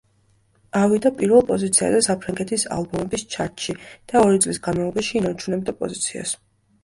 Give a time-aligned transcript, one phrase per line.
[0.77, 3.75] ავიდა პირველ პოზიციაზე საფრანგეთის ალბომების ჩარტში
[4.13, 6.35] და ორი წლის განმავლობაში ინარჩუნებდა პოზიციას.